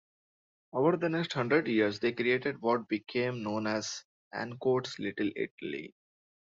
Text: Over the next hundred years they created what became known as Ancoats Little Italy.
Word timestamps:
Over 0.73 0.97
the 0.97 1.09
next 1.09 1.33
hundred 1.33 1.67
years 1.67 1.99
they 1.99 2.11
created 2.11 2.59
what 2.59 2.87
became 2.87 3.43
known 3.43 3.67
as 3.67 4.03
Ancoats 4.33 4.97
Little 4.97 5.29
Italy. 5.35 5.93